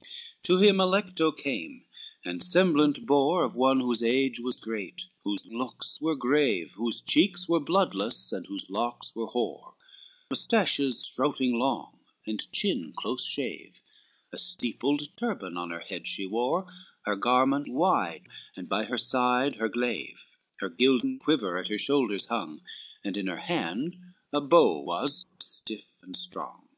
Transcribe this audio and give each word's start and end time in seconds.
VIII 0.00 0.06
To 0.44 0.56
him 0.58 0.76
Alecto 0.80 1.32
came, 1.32 1.84
and 2.24 2.42
semblant 2.42 3.04
bore 3.04 3.44
Of 3.44 3.54
one 3.54 3.80
whose 3.80 4.02
age 4.02 4.40
was 4.40 4.58
great, 4.58 5.02
whose 5.22 5.46
looks 5.48 6.00
were 6.00 6.16
grave, 6.16 6.72
Whose 6.78 7.02
cheeks 7.02 7.46
were 7.46 7.60
bloodless, 7.60 8.32
and 8.32 8.46
whose 8.46 8.70
locks 8.70 9.14
were 9.14 9.26
hoar 9.26 9.74
Mustaches 10.30 10.98
strouting 11.04 11.58
long 11.58 12.00
and 12.26 12.50
chin 12.52 12.94
close 12.96 13.26
shave, 13.26 13.82
A 14.32 14.38
steepled 14.38 15.14
turban 15.14 15.58
on 15.58 15.68
her 15.70 15.80
head 15.80 16.06
she 16.06 16.24
wore, 16.26 16.66
Her 17.02 17.14
garment 17.16 17.68
wide, 17.68 18.28
and 18.56 18.70
by 18.70 18.84
her 18.84 18.96
side, 18.96 19.56
her 19.56 19.68
glaive, 19.68 20.24
Her 20.60 20.70
gilden 20.70 21.18
quiver 21.18 21.58
at 21.58 21.68
her 21.68 21.76
shoulders 21.76 22.24
hung, 22.28 22.62
And 23.04 23.14
in 23.18 23.26
her 23.26 23.40
hand 23.40 23.98
a 24.32 24.40
bow 24.40 24.78
was, 24.80 25.26
stiff 25.38 25.92
and 26.00 26.16
strong. 26.16 26.70